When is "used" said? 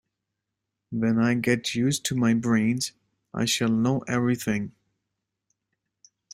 1.75-2.05